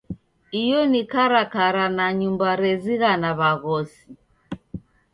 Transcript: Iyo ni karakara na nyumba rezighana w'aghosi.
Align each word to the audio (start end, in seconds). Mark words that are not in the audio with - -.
Iyo 0.61 0.79
ni 0.91 1.01
karakara 1.11 1.85
na 1.97 2.07
nyumba 2.19 2.47
rezighana 2.61 3.29
w'aghosi. 3.39 4.05